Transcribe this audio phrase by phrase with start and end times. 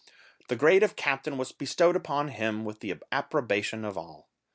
[0.47, 4.27] The grade of captain was bestowed upon him with the approbation of all.